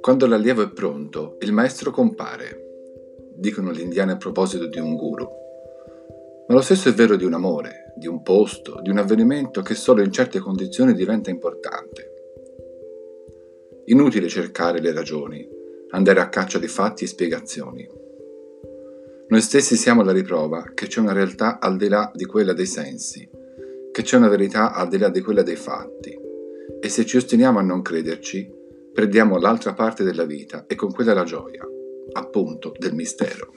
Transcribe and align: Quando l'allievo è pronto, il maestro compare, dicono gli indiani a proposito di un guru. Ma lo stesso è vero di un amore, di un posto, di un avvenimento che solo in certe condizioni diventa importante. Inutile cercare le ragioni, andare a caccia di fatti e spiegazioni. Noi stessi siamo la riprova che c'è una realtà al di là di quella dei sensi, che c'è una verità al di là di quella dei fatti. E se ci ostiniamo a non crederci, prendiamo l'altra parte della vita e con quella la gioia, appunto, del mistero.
Quando 0.00 0.26
l'allievo 0.26 0.62
è 0.62 0.68
pronto, 0.68 1.36
il 1.40 1.52
maestro 1.52 1.90
compare, 1.90 2.62
dicono 3.34 3.72
gli 3.72 3.80
indiani 3.80 4.10
a 4.10 4.16
proposito 4.16 4.66
di 4.66 4.78
un 4.78 4.96
guru. 4.96 5.26
Ma 6.48 6.54
lo 6.54 6.60
stesso 6.60 6.88
è 6.88 6.92
vero 6.92 7.16
di 7.16 7.24
un 7.24 7.34
amore, 7.34 7.94
di 7.96 8.06
un 8.06 8.22
posto, 8.22 8.80
di 8.82 8.90
un 8.90 8.98
avvenimento 8.98 9.62
che 9.62 9.74
solo 9.74 10.02
in 10.02 10.12
certe 10.12 10.38
condizioni 10.38 10.92
diventa 10.92 11.30
importante. 11.30 12.10
Inutile 13.86 14.28
cercare 14.28 14.80
le 14.80 14.92
ragioni, 14.92 15.48
andare 15.90 16.20
a 16.20 16.28
caccia 16.28 16.58
di 16.58 16.68
fatti 16.68 17.04
e 17.04 17.06
spiegazioni. 17.06 17.88
Noi 19.28 19.40
stessi 19.40 19.76
siamo 19.76 20.02
la 20.02 20.12
riprova 20.12 20.72
che 20.74 20.88
c'è 20.88 21.00
una 21.00 21.12
realtà 21.12 21.58
al 21.58 21.76
di 21.76 21.88
là 21.88 22.10
di 22.14 22.24
quella 22.24 22.52
dei 22.52 22.66
sensi, 22.66 23.40
che 23.92 24.02
c'è 24.02 24.16
una 24.16 24.28
verità 24.28 24.72
al 24.72 24.88
di 24.88 24.98
là 24.98 25.10
di 25.10 25.20
quella 25.20 25.42
dei 25.42 25.56
fatti. 25.56 26.18
E 26.80 26.88
se 26.88 27.04
ci 27.04 27.18
ostiniamo 27.18 27.58
a 27.58 27.62
non 27.62 27.82
crederci, 27.82 28.50
prendiamo 28.92 29.38
l'altra 29.38 29.74
parte 29.74 30.02
della 30.02 30.24
vita 30.24 30.64
e 30.66 30.74
con 30.74 30.90
quella 30.92 31.12
la 31.12 31.24
gioia, 31.24 31.64
appunto, 32.12 32.72
del 32.78 32.94
mistero. 32.94 33.52